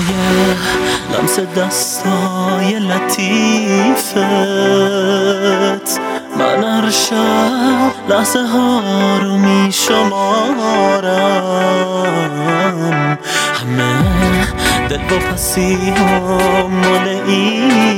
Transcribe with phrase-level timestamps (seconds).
[0.00, 0.54] برای
[1.12, 4.16] لمس دستای لطیفت.
[6.38, 8.82] من هر شب لحظه ها
[9.22, 10.16] رو می شمارم
[13.54, 14.46] همه
[14.88, 17.95] دل با پسی ها مال اینه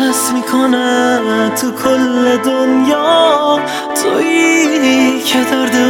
[0.00, 1.20] حس می‌کنه
[1.60, 3.60] تو کل دنیا.
[4.02, 5.89] تویی که درد